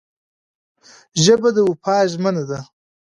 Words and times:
ژبه 1.23 1.49
د 1.55 1.57
وفا 1.69 1.97
ژمنه 2.11 2.43
ده 2.49 2.59